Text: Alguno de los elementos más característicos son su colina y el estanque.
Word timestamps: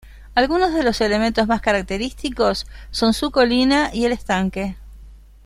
Alguno 0.33 0.71
de 0.71 0.81
los 0.81 0.99
elementos 0.99 1.45
más 1.47 1.61
característicos 1.61 2.65
son 2.89 3.13
su 3.13 3.29
colina 3.29 3.91
y 3.93 4.05
el 4.05 4.13
estanque. 4.13 4.75